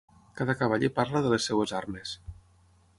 Cada 0.39 0.55
cavaller 0.61 0.89
parla 0.95 1.23
de 1.27 1.35
les 1.35 1.47
seves 1.51 1.77
armes. 1.83 2.19